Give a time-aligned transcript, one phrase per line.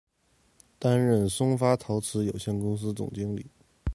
[0.79, 3.45] 担任松发陶瓷有限公司总经理。